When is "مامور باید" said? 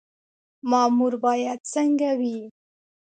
0.69-1.59